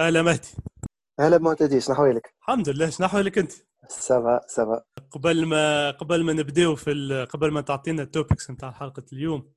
[0.00, 0.48] هلا مهدي.
[1.20, 3.52] هلا معتدي شنو احوالك؟ الحمد لله شنو احوالك أنت؟
[3.88, 4.82] ça va ça va.
[5.10, 7.26] قبل ما قبل ما نبداو في ال...
[7.26, 9.52] قبل ما تعطينا ال topics نتاع حلقة اليوم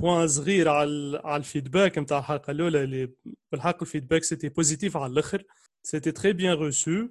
[0.00, 3.12] point صغير على على ال feedback نتاع الحلقة الأولى اللي
[3.52, 5.44] بالحق ال feedback c'était positif على الآخر.
[5.82, 7.08] c'était très bien reçu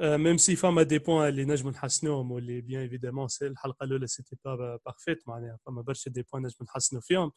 [0.00, 4.36] même si فما des points اللي نجم نحسنوهم واللي bien évidemment c'est الحلقة الأولى c'était
[4.44, 7.32] pas parfait معناها فما برشا des points نجم نحسنوا فيهم.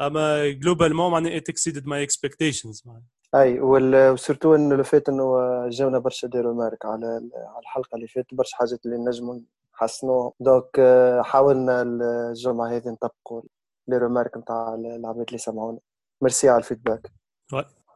[0.00, 3.17] أما globalement معناها it exceeded my expectations معناها.
[3.34, 5.24] أي و surtout إنه لو فات إنه
[5.68, 9.40] جاونا برشا des remarques على على الحلقة اللي فاتت برشا حاجات اللي نجموا
[9.74, 10.80] نحسنوها donc
[11.20, 13.42] حاولنا الجمعة هذه نطبقوا
[13.88, 15.78] les remarques نتاع العباد اللي سمعونا.
[16.22, 17.12] ميرسي على ال feedback.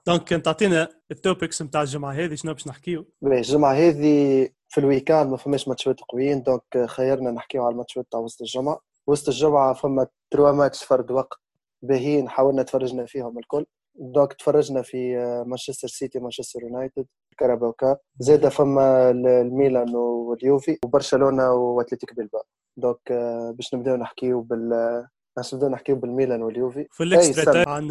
[0.07, 4.85] donc كان تعطينا ال topics نتاع الجمعة هذه شنو باش نحكيو؟ الجمعة هذه في ال
[4.85, 8.80] weekend ما فماش ماتشات قويين donc خيرنا نحكيو على الماتشات تاع وسط الجمعة.
[9.07, 11.41] وسط الجمعة فما تروا ماتش فرد وقت
[11.83, 13.66] باهيين حاولنا تفرجنا فيهم الكل.
[13.95, 17.06] donc تفرجنا في مانشستر سيتي مانشستر يونايتد
[17.38, 17.98] كاراباو كاب.
[18.18, 22.43] زاد فما الميلان واليوفي وبرشلونة وأتلتيك بيلباو.
[22.77, 23.13] donc
[23.57, 26.87] باش نبداو نحكيو بال باش نبداو نحكيو بالميلان واليوفي.
[26.90, 27.88] في ال extra time عن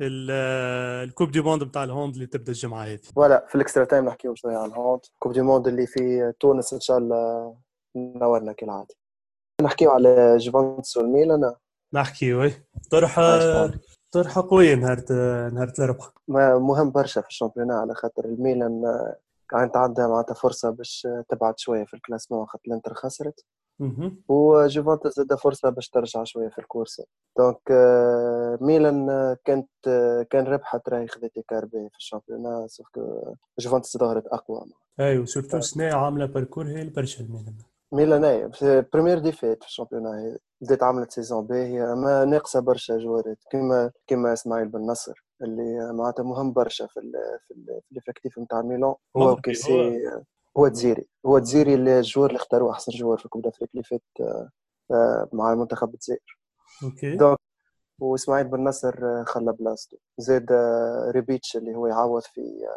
[0.00, 3.00] ال coupe du monde نتاع ال hand اللي تبدأ الجمعة هذه.
[3.16, 5.00] voilà في ال extra time نحكيو شوية عن ال hand.
[5.18, 7.54] coupe du monde اللي في تونس إن شاء الله
[7.96, 8.94] نورنا كالعادة.
[9.62, 11.54] نحكيو على جوفنتوس والميلان.
[11.94, 12.52] نحكي oui.
[12.90, 13.20] طرح
[14.16, 15.04] طرح قوية نهار
[15.52, 16.12] نهار الاربعاء
[16.58, 18.82] مهم برشا في ال championnat على خاطر الميلان
[19.50, 23.44] كانت عندها معناتها فرصة باش تبعد شوية في ال classement خاطر الانتر خسرت.
[24.28, 27.04] وجوفنتوس زاد فرصة باش ترجع شوية في الكورسة
[27.38, 27.58] donc
[28.60, 29.68] ميلان كانت
[30.30, 32.86] كان ربحت راهي خذت كاربي في ال championnat sauf
[33.58, 34.64] جوفنتوس ظهرت أقوى.
[35.00, 37.54] أيوه surtout سنة عاملة parcours باهي برشا الميلان
[37.92, 38.50] ميلان et
[38.92, 43.38] première défaite في ال championnat بدات عملت saison باهية ما ناقصة برشا جوارات.
[43.50, 47.12] كيما كيما إسماعيل بن نصر اللي معناتها مهم برشا في ال
[47.46, 48.94] في, ال في ال effectif نتاع ميلان.
[49.16, 50.00] هو كيسي
[50.58, 51.08] هو تزيري.
[51.26, 54.02] هو تزيري الجوار اللي اختاروه أحسن جوار في coupe d'Afrique اللي فات
[55.32, 56.38] مع المنتخب الجزائر
[56.84, 57.16] ok.
[57.16, 57.38] donc
[58.00, 60.52] وإسماعيل بن نصر خلى بلاصتو زاد
[61.10, 62.68] ريبيتش اللي هو يعوض في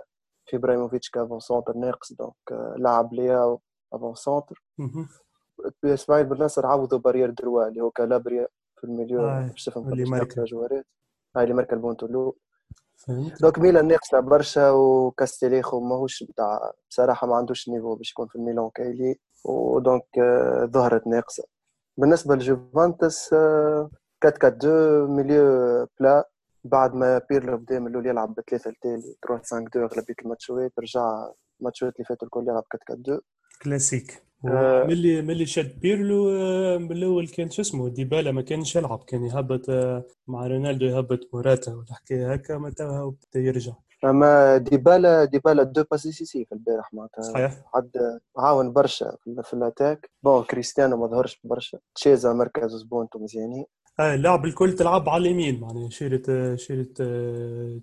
[0.45, 2.33] في إبراهيموفيتش كافون سونتر ناقص دونك
[2.77, 3.61] لعب لياو
[3.93, 4.63] افون سونتر
[5.85, 8.47] اسماعيل بن ناصر عوضوا بارير دروا اللي هو كالابريا
[8.77, 10.85] في المليو باش تفهم اللي ماركا جوارات.
[11.35, 12.37] هاي اللي ماركا البونتولو
[13.41, 18.69] دونك ميلان ناقصة برشا وكاستيليخو ماهوش بتاع بصراحة ما عندوش نيفو باش يكون في الميلان
[18.75, 19.19] كايلي.
[19.45, 20.05] ودونك
[20.65, 21.43] ظهرت ناقصة.
[21.97, 23.89] بالنسبة لجوفانتس 4
[24.25, 26.29] 4 2 milieu plat
[26.63, 31.31] بعد ما بيرلو بدا من الأول يلعب بثلاثة التالي 3 5 2 أغلبية الماتشات رجع
[31.59, 33.19] الماتشات اللي فاتوا الكل يلعب 4 4 2
[33.61, 34.23] كلاسيك.
[34.43, 36.25] ملي ملي شاد بيرلو
[36.79, 39.69] من الأول كان شو اسمه ديبالا ما كانش يلعب كان يهبط
[40.27, 43.73] مع رونالدو يهبط موراتا والحكايه هكا ما وبدا يرجع.
[44.05, 47.21] أما ديبالا ديبالا deux passes décisives البارح معناتها.
[47.21, 47.63] صحيح.
[47.73, 47.91] حد
[48.37, 50.09] عاون برشا في ال attaque.
[50.23, 51.79] bon كريستيانو ما ظهرش برشا.
[51.95, 53.65] تشيزا مركى زوز بونتو مزيانين
[53.99, 57.03] آه اللعب الكل تلعب على اليمين معناها شيرت شيرت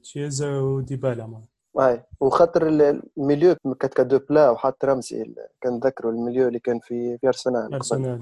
[0.03, 1.56] تشيزا وديبالا معناها.
[1.81, 6.59] اي وخاطر ال milieu كانت quatre à plat وحط رمزي كان نذكروا ال milieu اللي
[6.59, 8.21] كان في في أرسنال أرسنال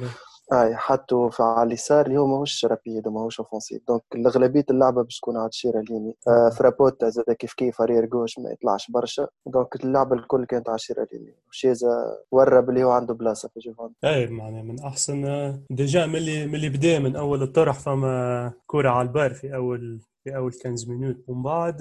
[0.53, 5.37] اي حطوا على اليسار اللي هو ماهوش rapide وماهوش offensif donc الأغلبية اللعبة باش تكون
[5.37, 6.15] على الشيره اليمين.
[6.29, 9.27] آه فرابوتا زاد كيف كيف arrière gauche ما يطلعش برشا.
[9.47, 11.35] donc اللعبة الكل كانت على الشيره اليمين.
[11.49, 13.91] وشيزا ورى باللي هو عنده بلاصة في جوفان.
[14.05, 19.13] اي معناها من أحسن déjà ملي ملي بدأ من أول الطرح فما كرة على ال
[19.13, 21.79] barre في أول في أول 15 minutes ومن بعد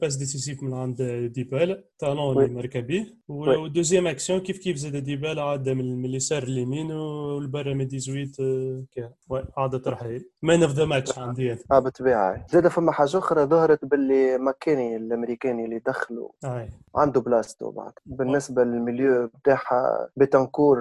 [0.00, 1.02] passe décisive من عند
[1.34, 6.04] ديبالا talon اللي ماركا به و ال deuxième action كيف كيف زاد ديبالا عدى من
[6.04, 9.10] اليسار اليمين والبرا من 18 كان
[9.56, 14.38] عاد طرح man of the match عندي آه بالطبيعه زاد فما حاجة أخرى ظهرت باللي
[14.38, 16.28] ماكيني الأمريكاني اللي دخلوا.
[16.44, 16.68] آه.
[16.96, 20.78] عنده بلاصتو بعد بالنسبة لل milieu بتاعها بيتانكور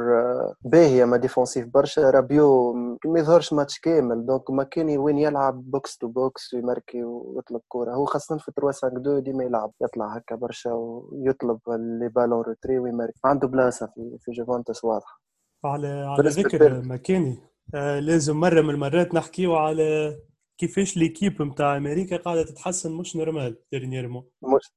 [0.61, 2.09] باهي mais défensif برشا.
[2.09, 2.73] رابيو
[3.05, 4.25] ما يظهرش ماتش كامل.
[4.25, 7.93] donc ماكيني وين يلعب؟ box to box يماركي ويطلب كورة.
[7.93, 12.79] هو خاصة في 3 5 2 ديما يلعب يطلع هكا برشا ويطلب les ballons retrait
[12.79, 13.13] ويمارك.
[13.25, 15.21] عنده بلاصة في في جوفنتوس واضحة.
[15.65, 17.37] على على ذكر ماكيني
[17.75, 20.17] آه لازم مرة من المرات نحكيو على
[20.57, 24.23] كيفاش l'équipe نتاع أمريكا قاعدة تتحسن مش normal dernièrement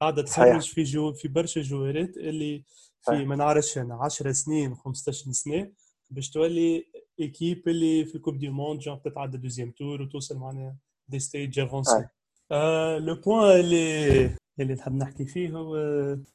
[0.01, 2.65] قاعدة تخرج في جو في برشا جوارات اللي
[3.03, 5.73] في ما نعرفش أنا 10 سنين 15 سنة
[6.11, 6.85] باش تولي
[7.21, 10.77] équipe اللي في ال coupe du monde genre تتعدى deuxième tour وتوصل معناها
[11.09, 12.05] des stages avancés
[12.53, 14.31] آه le point اللي
[14.61, 15.77] اللي نحب نحكي فيه هو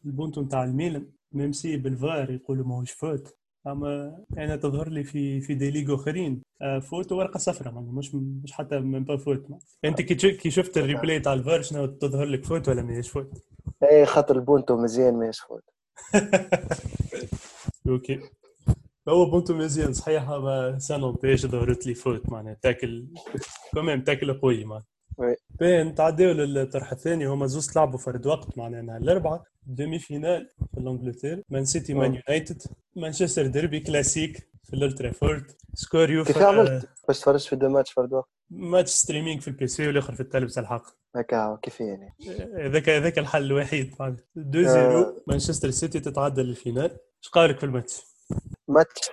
[0.06, 3.36] البونتو نتاع الميلان même si بالفار يقولوا ماهوش faute
[3.68, 6.42] اما أنا تظهر لي في في des ligues اخرين
[6.82, 9.48] faute ورقة صفراء مش مش حتى من pas faute.
[9.86, 13.44] أنت كي شفت ال replay تاع الفار شنو تظهر لك faute ولا ماهيش faute؟
[13.84, 15.64] إيه خاطر البونتو مزيان ماهيش faute
[17.88, 18.20] ok.
[19.10, 23.08] هو بونتو مزيان صحيح mais ça n'empêche ظهرت لي faute معناها tacle
[23.74, 24.86] كمان tacle قوي معناها.
[25.60, 31.44] بين نتعداو للطرح الثاني هما زوز تلعبوا فرد وقت معناها الاربعه demi-finale في ال Angleterre
[31.50, 32.62] مان سيتي مان يونايتد
[32.96, 38.14] مانشستر ديربي كلاسيك في الالترافورد score يوفا كيف عملت؟ باش تفرجت في deux matchs فرد
[38.14, 40.84] وقت؟ ماتش streaming في البي سي والآخر في التلفزه الحق.
[41.16, 42.14] هكا كيف يعني؟
[42.56, 43.94] هذاك هذاك الحل الوحيد
[44.38, 48.11] 2 0 مانشستر سيتي تتعدى لل finale إيش قالك في الماتش؟
[48.72, 49.12] ماتش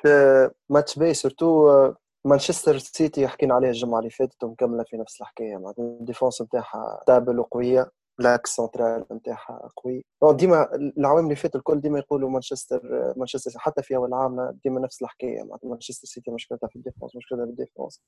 [0.68, 1.92] ماتش باهي surtout
[2.24, 5.56] مانشستر سيتي حكينا عليه الجمعة اللي فاتت ومكملة في نفس الحكاية.
[5.56, 7.90] معناتها ال défense نتاعها stable وقوية.
[8.18, 10.04] l'axe central نتاعها قوي.
[10.24, 15.02] ديما العوام اللي فاتوا الكل ديما يقولوا مانشستر مانشستر حتى في أول عام ديما نفس
[15.02, 18.02] الحكاية معناتها مانشستر سيتي مشكلتها في ال défense مشكلتها في ال défense.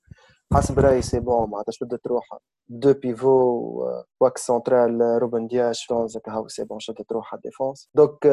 [0.53, 2.39] حسب رأيي سي بون معناتها شدت تروح.
[2.69, 3.89] دو بيفو
[4.21, 7.89] واكس سنترال روبن دياش فونز هاو سي بون شدت روحها الديفونس.
[7.95, 8.27] دوك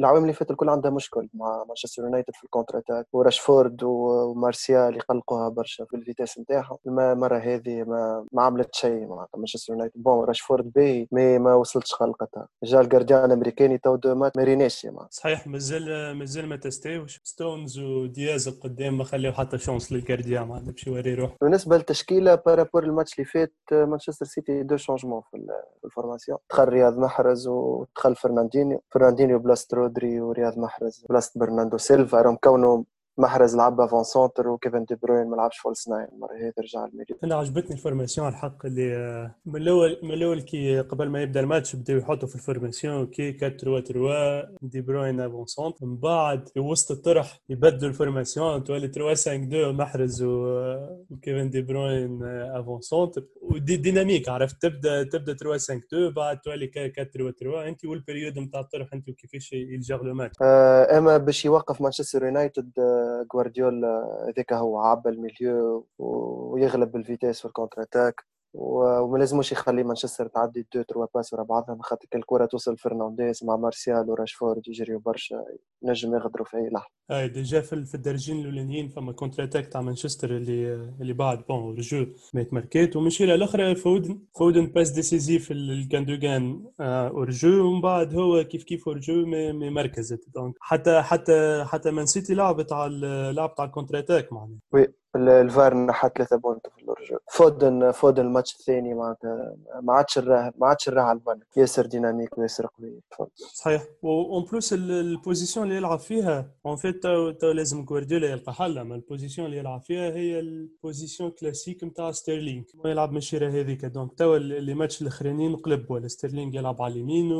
[0.00, 3.06] العوام اللي فاتوا الكل عندها مشكل مع مانشستر يونايتد في الكونتر أتاك.
[3.12, 6.78] وراشفورد ومارسيال يقلقوها برشا في الفيتاس نتاعهم.
[6.86, 10.02] المره هذه ما, ما عملت شيء معناتها مانشستر يونايتد.
[10.02, 12.48] بون راشفورد باهي مي ما وصلتش خلقتها.
[12.64, 14.44] جا الجارديان الامريكاني تو دو مات ما.
[14.44, 20.58] ريناش صحيح مازال مازال ما تستاوش ستونز ودياز القدام ما خليو حتى شونس للجارديان ما
[20.58, 25.46] باش يوري روح بالنسبة للتشكيلة par rapport الماتش اللي فات مانشستر سيتي deux changements في
[25.84, 32.22] ال formation دخل رياض محرز ودخل فرناندينيو فرناندينيو بلاست رودري ورياض محرز بلاست برناندو سيلفا.
[32.22, 32.82] راهم كونوا
[33.18, 37.16] محرز لعب avant-centre وكيفن دي بروين ما لعبش false nine المره هذه رجع ال milieu
[37.24, 41.40] أنا عجبتني ال formation الحق اللي آه، من الأول من الأول كي قبل ما يبدأ
[41.40, 46.48] الماتش بداو يحطوا في ال formation كي 4 3 3 دي بروين avant-centre من بعد
[46.48, 52.80] في وسط الطرح يبدلوا ال formation تولي 3 5 2 محرز وكيفن دي بروين avant-centre
[52.80, 57.84] و des dynamiques عرفت؟ تبدأ تبدأ 3 5 2 بعد تولي 4 3 3 انت
[57.84, 62.24] وال période نتاع الطرح انت وكيفاش il gère le match آه، إما باش يوقف مانشستر
[62.24, 68.37] يونايتد آه، جوارديولا هذاك هو عبى ال milieu ويغلب بال vitesse في ال contre-attaque.
[68.54, 73.56] وما لازموش يخلي مانشستر تعدي deux trois passes ورا بعضها خاطر الكره توصل فرنانديز مع
[73.56, 75.44] مارسيال وراشفورد يجريوا برشا
[75.82, 76.90] نجم يغدروا في أي لحظة.
[77.10, 82.54] أي déjà في الدرجين الأولانيين فما contre-attaque تاع مانشستر اللي اللي بعد bon رجعوا mais
[82.54, 86.64] تماركات ومشي الاخرى فودن فودن passe décisive لغوندوغان
[87.12, 90.24] ورجعوا ومن بعد هو كيف كيف ورجعوا mais مركزت.
[90.34, 94.58] donc حتى حتى حتى مان سيتي لعبت على لعبت على ال contre-attaque معناها.
[94.72, 94.86] oui
[95.16, 100.66] الفار نحى ثلاثة points في الرجوع فودن فودن الماتش الثاني معناتها ما عادش الراه ما
[100.66, 101.46] عادش نراه على البنك.
[101.56, 103.00] ياسر dynamique وياسر قوي.
[103.34, 103.82] صحيح.
[104.02, 108.78] و en plus ال position اللي يلعب فيها en fait تو, لازم جوارديولا يلقى حل
[108.78, 112.64] أما ال position اللي يلعب فيها هي ال position classique نتاع ستيرلينغ.
[112.84, 113.84] ما يلعب من الشيره هذيك.
[113.84, 117.32] donc تو اللي ماتش الأخرانيين قلب ولا ستيرلينغ يلعب على اليمين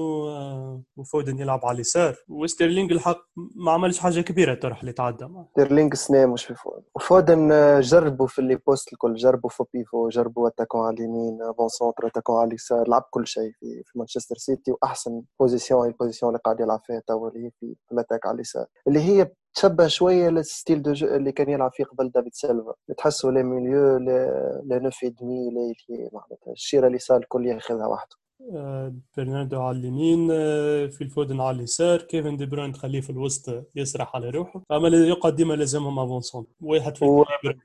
[0.96, 2.16] وفودن يلعب على اليسار.
[2.28, 6.82] وستيرلينغ الحق ما عملش حاجة كبيرة تروح اللي تعدى ستيرلينغ سنام مش في فودن.
[6.94, 12.36] وفودن جربوا في les postes الكل جربوا في pivot جربوا attaquant على اليمين avant-centre attaquant
[12.40, 16.40] على اليسار لعب كل شيء في, في مانشستر سيتي وأحسن position هي ال position اللي
[16.44, 18.66] قاعد يلعب فيها توا اللي هي في ال attaque على اليسار.
[18.88, 22.74] اللي هي تشبه شوية لل style de jeu اللي كان يلعب فيه قبل دافيد سيلفا.
[22.98, 25.74] تحسوا les milieux les neuf et demi les
[26.12, 28.16] معناتها الشيرة اللي صار الكل ياخذها وحده.
[29.16, 30.28] برناردو على اليمين
[30.88, 34.62] في الفودن على اليسار كيفن دي بروين تخليه في الوسط يسرح على روحه.
[34.72, 37.24] أما يقعد ديما لازمهم avant-centre واحد في و...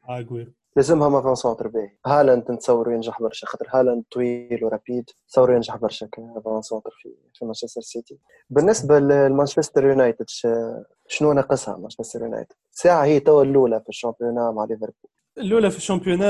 [0.10, 1.90] اجويرو لازمهم avant-centre باهي.
[2.06, 5.10] هالاند نتصور ينجح برشا خاطر هالاند طويل و rapide.
[5.28, 8.18] تصور ينجح برشا ك avant-centre في في مانشستر سيتي.
[8.50, 10.26] بالنسبة لمانشستر يونايتد
[11.08, 15.10] شنو ناقصها مانشستر يونايتد؟ ساعة هي توا الأولى في ال championnat مع ليفربول.
[15.38, 16.28] الأولى في ال championnat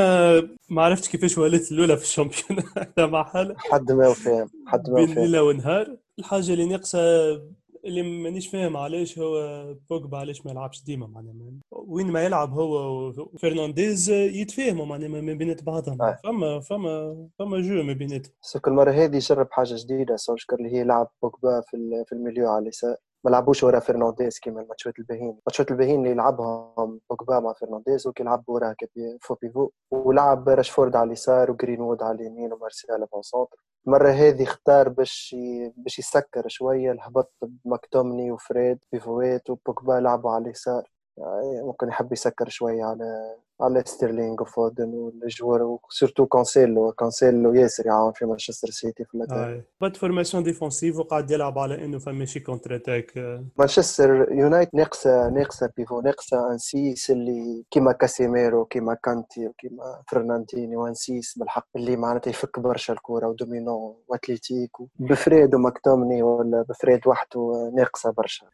[0.69, 2.63] ما عرفتش كيفاش ولات الأولى في ال championnat
[3.11, 6.99] مع حالة حد ما فاهم حد ما فاهم بين ليله ونهار الحاجة اللي ناقصة
[7.85, 11.35] اللي مانيش فاهم علاش هو بوجبا علاش ما يلعبش ديما معناها.
[11.71, 12.99] وين ما يلعب هو
[13.33, 15.97] وفرنانديز يتفاهموا معناها ما بينات بعضهم.
[16.23, 18.33] فما فما فما jeu ما بيناتهم.
[18.61, 22.49] كل مرة هذه جرب حاجة جديدة سوشكر اللي هي لعب بوجبا في في ال milieu
[22.49, 22.95] على اليسار.
[23.23, 28.23] ما لعبوش ورا فرنانديز كيما الماتشات الباهين الماتشات الباهين اللي لعبهم بوجبا مع فرنانديز وكي
[28.23, 28.75] لعب وراه
[29.21, 35.35] فو بيفو ولعب راشفورد على اليسار وجرينوود على اليمين ومارسيال avant-centre المرة هذه اختار باش
[35.77, 37.33] باش يسكر شوية الهبط
[37.65, 40.89] بمكتومني وفريد pivots وبوجبا لعبوا على اليسار.
[41.17, 47.53] يعني ممكن يحب يسكر شوية على على ستيرلينغ وفودن وال joueurs و surtout كونسيلو كونسيلو
[47.53, 51.99] ياسر يعاون في مانشستر سيتي في ال attaque بات formation défensive وقاعد يلعب على انه
[51.99, 53.13] فما شي contre-attaque
[53.59, 60.75] مانشستر يونايت ناقصه ناقصه pivot ناقصه un six اللي كيما كاسيميرو كيما كانتي وكيما فرناندينيو
[60.75, 66.23] و un six بالحق اللي معناتها يفك برشا الكوره و dominant و athlétique بفريد ومكتومني
[66.23, 68.45] ولا بفريد وحده ناقصه برشا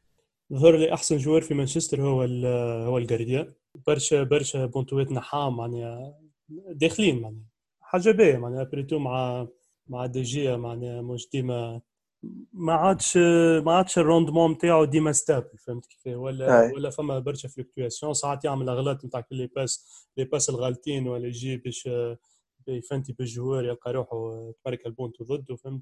[0.54, 2.22] ظهر لي احسن joueur في مانشستر هو
[2.86, 6.20] هو ال gardien برشا برشا بونتوات نحاهم معناها
[6.70, 7.44] داخلين معناها.
[7.82, 9.48] حاجة باهية معناها plutôt مع
[9.88, 11.82] مع دي جي معناها مش ديما
[12.54, 13.18] ما عادش
[13.66, 16.74] ما عادش ال rendement نتاعو ديما stable فهمت كيف؟ ولا أي.
[16.74, 21.58] ولا فما برشا fluctuations ساعات يعمل اغلاط نتاع les passes les passes الغالطين ولا يجي
[21.58, 21.90] باش
[22.68, 25.82] يفنتي بال joueur يلقى روحه تبارك البونتو ضده فهمت؟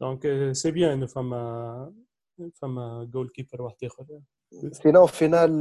[0.00, 1.92] donc c'est bien إنه فما
[2.54, 4.06] فما goalkeeper واحد آخر.
[4.82, 5.60] finale finale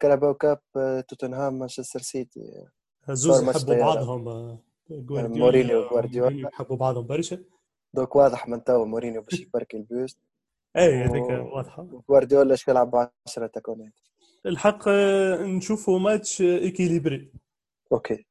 [0.00, 0.60] Carabao Cup
[1.08, 2.66] توتنهام مانشستر سيتي
[3.08, 4.58] زوز يحبوا بعضهم آه،
[4.90, 7.38] مورينيو وغوارديولا يحبوا بعضهم برشا.
[7.94, 10.18] donc واضح من تو مورينيو باش يبرك البوست.
[10.76, 12.02] اي هذيك واضحة.
[12.10, 13.92] غوارديولا اش يلعب ب 10 attaquant ات.
[14.46, 17.32] الحق آه، نشوفوا ماتش équilibré
[17.92, 18.26] okay.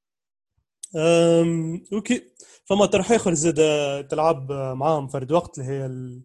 [0.96, 1.84] أم...
[1.94, 2.22] okay.
[2.66, 6.22] فما طرح آخر زاد تلعب معاهم فرد وقت اللي هي آه،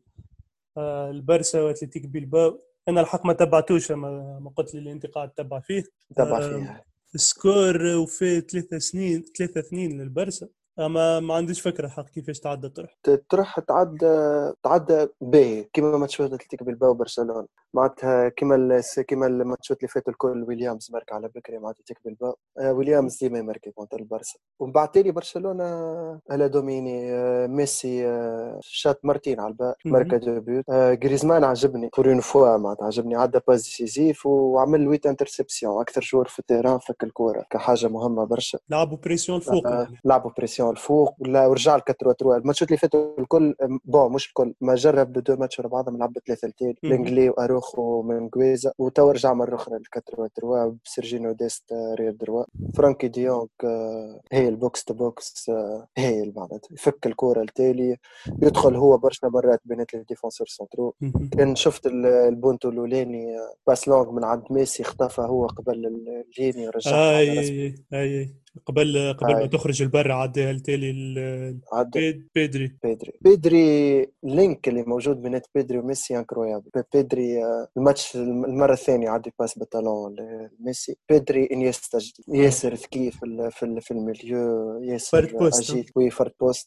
[0.78, 2.60] البرسا واتلتيك بيلباو.
[2.88, 5.84] أنا الحق ما تبعتوش ما قلت لي اللي انت قاعد تتبع فيه.
[6.16, 6.84] تبع فيه.
[7.16, 12.98] score وفى ثلاثة ثنين ثلاثة ثنين للبرسا أما ما عنديش فكرة حق كيفاش تعدى الطرح.
[13.08, 14.06] الطرح تعدى
[14.62, 17.46] تعدى باهي كيما ماتشات اتلتيك بالباو وبرشلونة.
[17.74, 22.72] معناتها كيما كيما الماتشات اللي فاتوا الكل ويليامز مارك على بكري مع اتلتيك بالباو آه
[22.72, 25.64] ويليامز ديما يمارك contre البرسا ومن بعد تالي برشلونة
[26.30, 31.90] هلا dominé آه ميسي آه شات مرتين على البال ماركا deux buts آه جريزمان عجبني
[31.96, 36.43] pour une fois معناتها عجبني عدى passe décisive وعمل huit interceptions أكثر joueur في ال
[36.43, 38.58] terrain فك الكورة كحاجة مهمة برشا.
[38.70, 43.20] لعبوا pression الفوق آه لعبوا pression الفوق ولا ورجع ال 4 3 الماتشات اللي فاتوا
[43.20, 43.54] الكل
[43.84, 47.30] bon مش الكل ما جرب deux matchs ورا بعضهم لعب ثلاثة التالي لانجلي
[47.64, 49.82] واروخو ومنغويزا وتوا رجع مرة أخرى ل
[50.18, 52.44] 4 3 بسيرجينو ديست arrière droit
[52.76, 53.46] فرانكي ديونغ
[54.32, 55.50] هي ال box to box
[55.96, 57.96] هي معناتها يفك الكورة التالي
[58.42, 60.94] يدخل هو برشا مرات بينات ال défenseurs centraux.
[61.32, 66.90] كان شفت البونتو الأولاني passe longue من عند ميسي اختفى هو قبل ال ligne ورجع
[66.90, 68.34] آي آي.
[68.66, 70.92] قبل قبل ما تخرج البر عدى التالي
[72.34, 72.76] بيدري.
[72.82, 73.12] بيدري.
[73.20, 79.32] بيدري ال link اللي موجود بين بيدري وميسي incroyable بيدري آه، الماتش المرة الثانية عدي
[79.38, 80.16] passe بال talon
[80.60, 80.96] لميسي.
[81.08, 86.66] بيدري إنيستا ياسر ذكي في في, في ال milieu ياسر فرد poste oui فرد بوست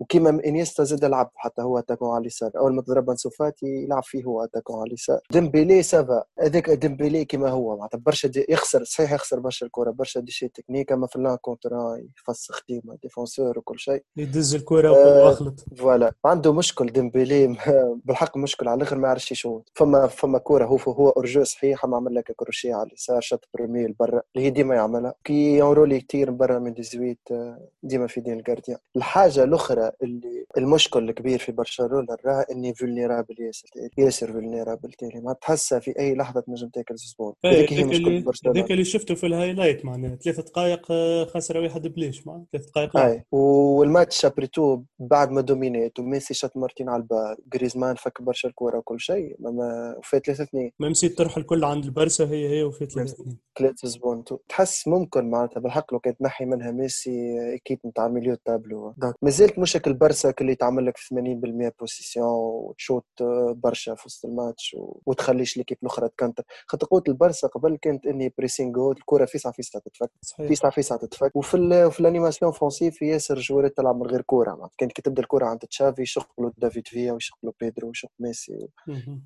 [0.00, 2.50] وكيما إنيستا زاد لعب حتى هو attaquant على اليسار.
[2.56, 5.20] أول ما تضرب أنسو فاتي يلعب فيه هو attaquant على اليسار.
[5.30, 6.24] ديمبيلي ça va.
[6.40, 11.06] هذاك ديمبيلي كيما هو معناتها برشا يخسر صحيح يخسر برشا الكرة برشا déchets techniques أما
[11.06, 16.52] في ال un contre un يفسخ ديما défenseur وكل شيء يدز الكره ويخلط voilà عنده
[16.52, 17.56] مشكل ديمبيلي
[18.04, 20.64] بالحق مشكل على الآخر ما يعرفش يشوط فما فما كورة.
[20.64, 24.50] هو هو اورجو صحيح اما عمل لك كروشيه على اليسار شات برمي لبرا اللي هي
[24.50, 25.14] ديما يعملها.
[25.24, 30.44] كي يورولي كثير برا من 18 آه، ديما في دين ال gardien الحاجة الأخرى اللي
[30.58, 36.14] المشكل الكبير في برشلونة راه إني vulnérable ياسر ياسر فولنيرابل تالي ما تحسها في أي
[36.14, 38.60] لحظة تنجم تاكل زبون هذيك هي مشكله برشلونة.
[38.60, 40.16] هذيك اللي شفته في الهايلايت معناها.
[40.16, 45.98] ثلاث دقائق آه، خسر واحد بليش معناها ثلاث دقائق اي والماتش ابريتو بعد ما دومينيت
[45.98, 50.70] وميسي شات مرتين على البال جريزمان فك برشا الكورة وكل شيء ما وفات 3 2
[50.78, 54.24] ما مسيت تروح الكل عند البرسا هي هي وفات 3 2 3 زبون.
[54.48, 58.94] تحس ممكن معناتها بالحق لو كانت تنحي منها ميسي أكيد نتاع مليو تابلو.
[59.22, 63.04] مازالت مشكل برسا اللي تعمل لك في 80% possession وتشوت
[63.50, 68.90] برشا في وسط الماتش وتخليش l'équipe الاخرى تكنتر خاطر قوت البرسا قبل كانت إني pressing
[68.90, 70.10] الكره فيسع فيسع تتفك.
[70.48, 74.92] فيسع فيسع تتفك وفي في ال animation offensive ياسر جوارات تلعب من غير كورة كانت
[74.92, 78.68] كي تبدأ الكورة عند تشافي يشغلوا دافيد فيا ويشغلوا بيدرو ويشغلوا ميسي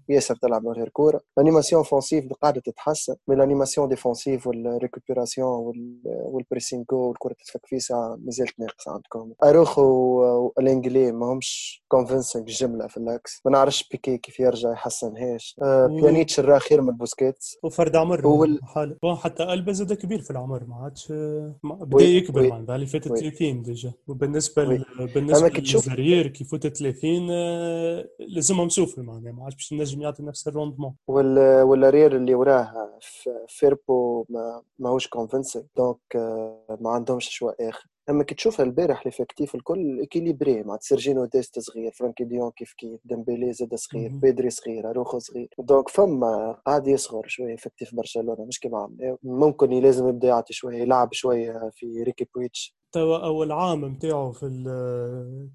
[0.08, 1.20] ياسر تلعب من غير كورة.
[1.38, 3.14] ال animation offensive قاعدة تتحسن.
[3.28, 5.74] من ال animation défensive وال récupération
[6.06, 9.32] وال pressing والكرة تتفك فيسع مازالت ناقصه عندكم.
[9.44, 9.82] أروخو
[10.56, 15.56] ولانجلي ما همش convincing جملة في ال axe ما نعرفش بيكي كيف يرجع يحسنهاش.
[15.62, 17.58] آه بيانيتش راه خير من بوسكيتس.
[17.62, 18.26] وفرد عمر.
[18.26, 18.60] وال...
[19.04, 21.12] حتى ألبا زاد كبير في العمر ما عادش
[21.64, 23.92] بدأ يكبر معناتها اللي فاتت 30 déjà.
[24.08, 24.84] وبالنسبة ل...
[25.14, 30.22] بالنسبة لل arrière كي فوت 30 آه، لازمهم مسوفر معناها ما عادش باش نجم يعطي
[30.22, 30.94] نفس ال rendement.
[31.90, 32.98] arrière اللي وراه
[33.48, 35.98] فيربو ما ماهوش convincing donc
[36.80, 37.86] ما عندهمش choix آخر.
[38.10, 43.00] اما كي تشوفها البارح l'effectif الكل équilibré مع سيرجينو ديست صغير فرانكي ديون كيف كيف
[43.04, 45.48] ديمبيلي زاد صغير بيدري صغير أروخو صغير.
[45.58, 51.12] donc فما قاعد يصغر شوية effectif برشلونة مش كيما ممكن لازم يبدأ يعطي شوية يلعب
[51.12, 52.76] شوية في ريكي بويتش.
[52.92, 54.46] توا اول عام نتاعو في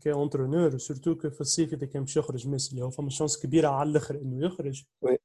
[0.03, 3.67] ك entraîneur surtout في الصيف إذا كان باش يخرج ميسي اللي هو فما chance كبيرة
[3.67, 4.83] على الأخر إنه يخرج.
[5.01, 5.17] oui.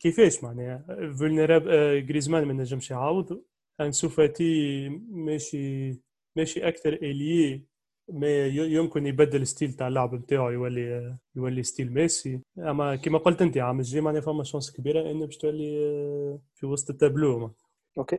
[0.00, 0.84] كيفاش معناها؟
[1.18, 1.62] vulnérable
[2.06, 3.42] جريزمان ما نجمش يعاود
[3.80, 5.92] انسو فاتي ماشي
[6.36, 7.64] ماشي أكثر الي
[8.08, 12.40] ما يمكن يبدل style تاع اللعب نتاعو يولي يولي style ميسي.
[12.58, 16.90] أما كما قلت أنت عام الجاي معناها فما chance كبيرة إنه باش تولي في وسط
[16.90, 17.54] ال tableau
[17.98, 18.18] okay.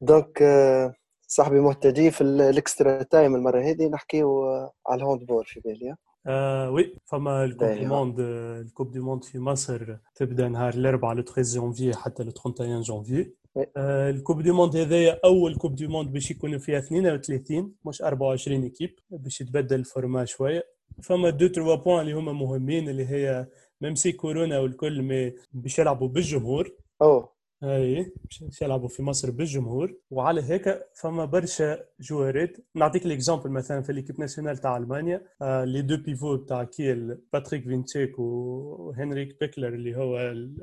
[0.00, 0.42] donc
[1.26, 4.44] صاحبي مهتدي في ال extra time المرة هذه نحكيو
[4.86, 8.20] على ال handball في بالي آه oui فما ال coupe du monde
[8.66, 12.80] ال coupe du monde في مصر تبدأ نهار الاربعاء le 13 جونفي حتى le 31
[12.80, 13.30] جونفي
[13.76, 18.02] آه ال coupe du monde هذايا أول coupe du monde باش يكونوا فيها 32 مش
[18.02, 20.62] 24 équipes باش يتبدل ال format شوية.
[21.02, 23.46] فما deux trois points اللي هما مهمين اللي هي
[23.80, 26.70] même si كورونا والكل mais باش يلعبوا بالجمهور
[27.02, 27.31] اوه
[27.64, 29.94] اي باش يلعبوا في مصر بالجمهور.
[30.10, 32.56] وعلى هيك فما برشا جوارات.
[32.74, 35.22] نعطيك l'exemple مثلا في l'équipe nationale تاع ألمانيا.
[35.42, 40.18] آه les deux pivots تاع كيل باتريك فينتشيك وهنريك بيكلر اللي هو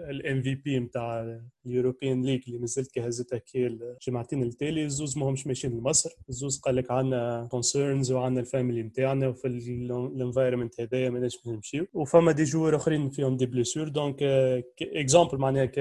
[0.10, 4.86] ال MVP نتاع ال European League اللي مازلت كي هزتها كيل جمعتين التالي.
[4.86, 6.10] الزوز ماهمش ماشيين لمصر.
[6.30, 11.86] الزوز قال لك عندنا concerns وعندنا ال family نتاعنا وفي ال environment هذايا ما نمشيو.
[11.94, 14.24] وفما des joueurs أخرين فيهم des blessures donc
[14.82, 15.72] exemple معناها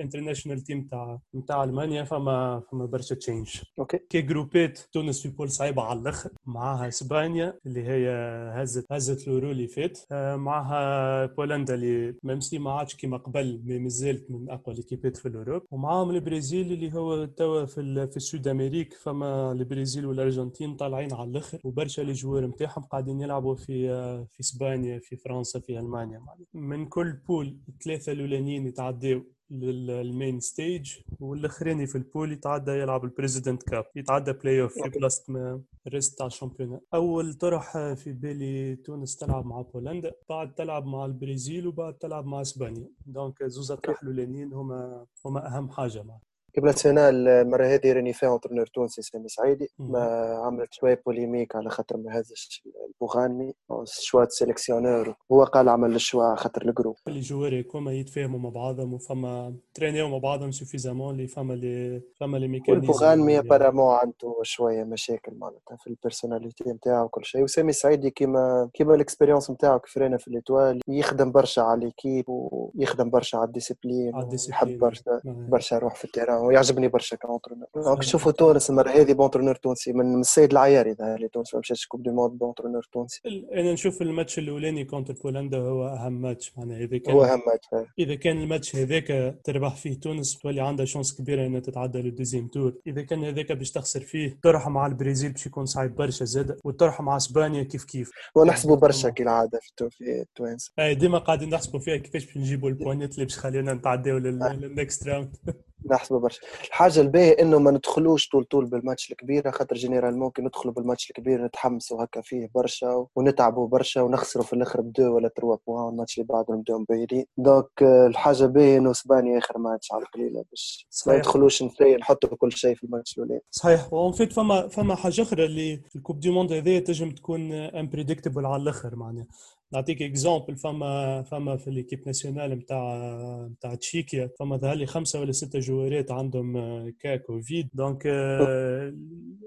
[0.00, 5.50] international team تاع تاع المانيا فما فما برشا change okay كي جروبات تونس في poule
[5.50, 8.08] صعيبه على الآخر معاها اسبانيا اللي هي
[8.54, 13.88] هزت هزت الورو اللي فات معاها بولندا اللي même si ما عادش كيما قبل ما
[13.88, 18.24] زالت من اقوى ليكيبات في ال Europe ومعاهم البرازيل اللي هو توا في في ال
[18.24, 23.88] Sud Amérique فما البرازيل والارجنتين طالعين على الآخر وبرشا les joueurs نتاعهم قاعدين يلعبوا في
[24.32, 26.20] في اسبانيا في فرنسا في المانيا
[26.54, 33.04] من كل poule الثلاثه الاولانيين يتعداو لل main stage والأخراني في ال poule يتعدى يلعب
[33.04, 36.82] ال President Cup يتعدى playoff في بلاصه الريست تاع الشامبيونات.
[36.94, 42.40] أول طرح في بالي تونس تلعب مع بولندا بعد تلعب مع البرازيل وبعد تلعب مع
[42.40, 42.88] إسبانيا.
[43.06, 46.20] دونك زوزة طرح الاولانيين هما هما أهم حاجة معنا
[46.56, 51.70] قبل سنة المرة هذه راني فيها اونترنور تونسي سامي سعيدي ما عملت شوية بوليميك على
[51.70, 52.62] خاطر ما هزش
[53.04, 56.96] البوغاني شوا سيليكسيونور هو قال عمل الشوا خاطر الجروب.
[57.08, 62.38] اللي جواري كوما يتفاهموا مع بعضهم وفما ترينيو مع بعضهم سوفيزامون اللي فما اللي فما
[62.38, 62.88] لي ميكانيزم.
[62.88, 67.42] والبوغاني ابارامون عنده شوية مشاكل معناتها في ال personnalité نتاعو وكل شيء.
[67.42, 71.84] وسامي سعيدي كيما كيما ال expérience نتاعو كيف رانا في ال Étoile يخدم برشا على
[71.84, 74.12] l'équipe ويخدم برشا على ال discipline
[74.48, 79.12] يحب برشا برشا روح في ال terrain ويعجبني برشا qu'entraîneur donc شوفوا تونس المرة هذه
[79.12, 82.86] bon entraîneur تونسي من السيد العياري اللي تونس ما مشاش Coupe du monde bon entraîneur
[82.94, 83.20] تونسي
[83.54, 87.88] أنا نشوف الماتش الأولاني contre بولندا هو أهم ماتش معناها إذا كان هو أهم ماتش
[87.98, 92.48] إذا كان الماتش هذاك تربح فيه تونس تولي عندها chance كبيرة إنها تتعدى لل deuxième
[92.48, 92.74] tour.
[92.86, 97.00] إذا كان هذاك باش تخسر فيه طرح مع البرازيل باش يكون صعيب برشا زاد والطرح
[97.00, 98.10] مع إسبانيا كيف كيف.
[98.34, 100.72] ونحسبوا برشا كالعاده في التوانسة.
[100.78, 104.47] أي ديما قاعدين نحسبوا فيها كيفاش باش نجيبوا ال points اللي باش خلينا نتعداو لل
[104.47, 105.36] next round
[105.90, 110.74] نحسبه برشا الحاجة الباهية إنه ما ندخلوش طول طول بالماتش الكبير خاطر général ممكن ندخلوا
[110.74, 115.56] بالماتش الكبير نتحمسوا هكا فيه برشا ونتعبوا برشا ونخسروا في الآخر ب deux ولا trois
[115.66, 120.44] points الماتش اللي بعده نبداو مباهرين donc الحاجة باهيه إنه إسبانيا آخر ماتش على القليلة
[120.50, 121.62] باش ما ندخلوش
[122.00, 123.40] نحطوا كل شيء في الماتش الأولاني.
[123.50, 123.92] صحيح.
[123.92, 127.52] و en fait فما فما حاجة أخرى اللي ال Coupe du monde هذه تنجم تكون
[127.52, 129.26] unpredictable على الآخر معناها.
[129.74, 135.32] نعطيك exemple فما فما في l'équipe nationale نتاع نتاع تشيكيا فما ظهر لي خمسة ولا
[135.32, 136.54] ستة جوارات عندهم
[136.90, 138.02] cas Covid donc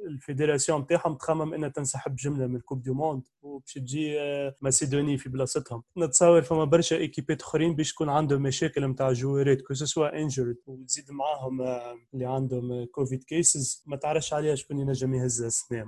[0.08, 4.16] ال fédération نتاعهم تخمم إنها تنسحب جملة من ال Coupe du monde وباش تجي
[4.62, 5.84] Macédoine في بلاصتهم.
[5.98, 10.20] نتصور فما برشا équipe ات أخرين باش تكون عندهم مشاكل نتاع جوارات que ce soit
[10.20, 11.62] injured وتزيد معاهم
[12.14, 15.84] اللي عندهم Covid cases ما تعرفش عليها شكون ينجم يهز السنة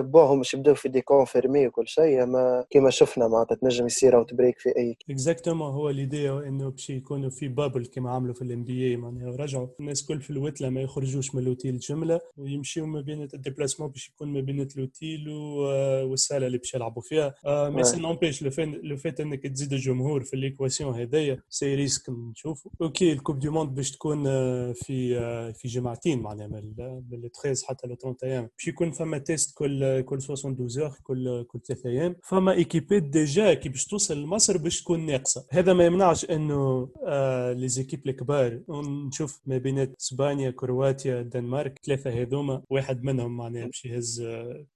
[0.00, 4.58] bon باش يبداو في des confirmés وكل شيء أما كيما شفنا معناتها تنجم يصير outbreak
[4.58, 8.96] في أي exactement هو l'idée إنه باش يكونوا في bubble كما عملوا في ال NBA
[8.96, 13.28] معناها رجعوا الناس كل في الوتله ما يخرجوش من الاوتيل جمله ويمشيوا ما بين ال
[13.28, 17.34] déplacement باش يكون ما بين الاوتيل والسالة اللي باش يلعبوا فيها.
[17.46, 18.42] mais ce n'empêche
[18.82, 23.48] le fait إنك تزيد الجمهور في l'équation هذايا c'est risqué نشوفوا OK ال Coupe du
[23.48, 24.24] monde باش تكون
[24.72, 25.20] في
[25.52, 26.74] في جمعتين معناها من
[27.10, 31.86] 13 حتى ل 31 باش يكون فما test كل كل 72 heures كل كل ثلاث
[31.86, 32.16] أيام.
[32.22, 35.46] فما équipe ات déjà الاداء كي باش توصل لمصر باش تكون ناقصة.
[35.50, 38.60] هذا ما يمنعش إنه آه les équipes الكبار.
[39.08, 42.62] نشوف ما بين إسبانيا كرواتيا الدنمارك ثلاثة هذوما.
[42.70, 44.20] واحد منهم معناها باش يهز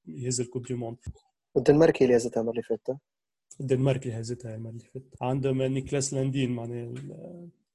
[0.07, 0.97] يهز ال Coupe du monde.
[1.57, 2.97] الدنمارك هي اللي هزتها المرة اللي فاتت؟
[3.61, 5.15] الدنمارك اللي هزتها المرة اللي فاتت.
[5.23, 6.95] عندهم نيكلاس لاندين معناها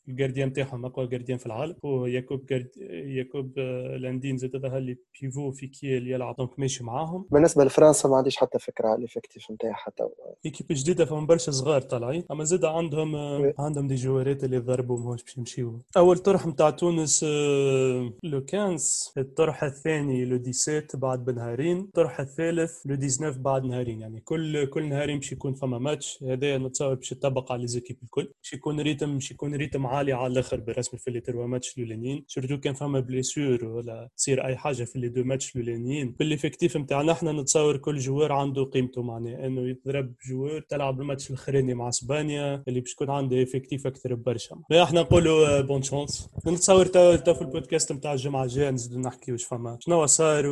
[0.09, 2.69] ال gardien تاعهم أقوى gardien في العالم وياكوب جارد...
[3.17, 7.25] ياكوب آه، لاندين زاد هذا اللي pivot في Kiel يلعب donc ماشي معاهم.
[7.31, 10.03] بالنسبة لفرنسا ما عنديش حتى فكرة على ال effectif نتاعها حتى.
[10.45, 14.99] équipe جديدة فهم برشا صغار طالعين أما زاد عندهم آه، عندهم des جوارات اللي ضربوا
[14.99, 15.79] ماهوش باش يمشيو.
[15.97, 22.85] أول طرح نتاع تونس آه، le 15 الطرح الثاني le 17 بعد بنهارين الطرح الثالث
[22.85, 27.11] le 19 بعد نهارين يعني كل كل نهارين باش يكون فما ماتش هذا نتصور باش
[27.11, 29.98] يطبق على les équipes الكل باش يكون rythme باش يكون rythme عالي.
[29.99, 32.25] عالي على الآخر بالرسمي في les trois matchs الأولانيين.
[32.27, 36.15] surtout كان فما blessure ولا تصير أي حاجة في les deux matchs الأولانيين.
[36.19, 41.29] بال effectif نتاعنا إحنا نتصور كل جوار عنده قيمته معناه إنه يضرب جوار تلعب الماتش
[41.29, 46.85] الأخراني مع إسبانيا اللي باش يكون عنده effectif أكثر ببرشا إحنا نقولوا bonne chance نتصور
[46.85, 50.47] تو في البودكاست نتاع الجمعة الجاية نزيدو نحكي واش فما شنو صار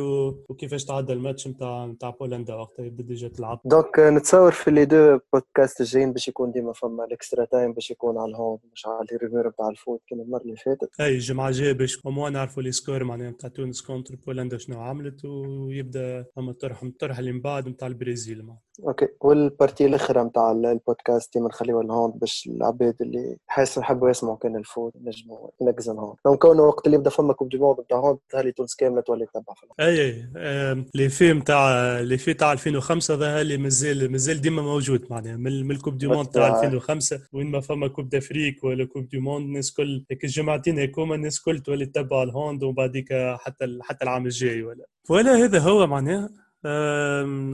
[0.48, 3.60] وكيفاش تعدى الماتش نتاع نتاع بولندا وقتها يبدأ déjà تلعب.
[3.64, 7.90] donc نتصور في les deux podcasts الجايين باش يكون ديما فما ال extra time باش
[7.90, 9.06] يكون على الهوم مش على
[9.40, 11.00] ال revue نتاع ال foot كما المرة اللي فاتت.
[11.00, 15.24] أي الجمعه الجايه باش هما نعرفوا les scores معناها نتاع تونس contre بولندا شنو عملت
[15.24, 18.67] ويبدأ اما الطرح الطرح اللي من بعد نتاع البرازيل معناها.
[18.86, 19.08] أوكي.
[19.20, 24.92] والبارتي الاخرى نتاع البودكاست ديما نخليوها لهون باش العباد اللي حاسس يحبوا يسمعوا كان الفوت
[25.02, 26.14] نجموا نقزن هون.
[26.26, 29.26] لو كونه وقت اللي يبدا فما كوب دي موند نتاع هون تهلي تونس كاملة تولي
[29.26, 30.84] تتبع أي أي.
[30.94, 35.36] لي فيلم تاع لي في تاع 2005 هذا اللي مازال مازال ديما موجود معناها.
[35.36, 39.46] من الكوب دي موند تاع 2005 وين ما فما كوب دافريك ولا كوب دي موند
[39.46, 44.62] الناس كل هيك الجمعتين هيكوما الناس كل تولي تتبع الهوند وبعديك حتى حتى العام الجاي
[44.62, 44.84] ولا.
[45.10, 46.47] ولا هذا هو معناها.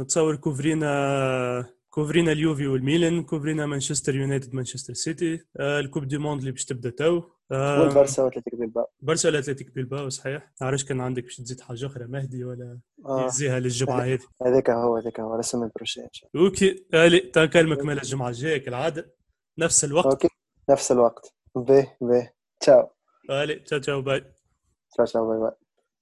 [0.00, 6.64] نتصور كوفرينا كوفرينا اليوفي والميلان كوفرينا مانشستر يونايتد مانشستر سيتي الكوب دي موند اللي باش
[6.64, 7.22] تبدأ تو.
[7.50, 8.86] والبارسا واتلتيك بيلباو.
[9.00, 10.52] برشا واتلتيك بيلباو صحيح.
[10.62, 13.26] نعرفش كان عندك باش تزيد حاجة أخرى مهدي ولا آه.
[13.26, 16.86] يزيها للجمعة هذه؟ هذاك هو هذاك هو رسم البروشين أوكي.
[16.94, 19.14] ألي تنكلمك مال الجمعة الجاية كالعادة.
[19.58, 20.06] نفس الوقت.
[20.06, 20.28] أوكي.
[20.70, 21.34] نفس الوقت.
[21.56, 22.90] بيه بيه تشاو.
[23.30, 24.20] ألي تشاو تشاو باي.
[24.92, 25.63] تشاو تشاو باي باي.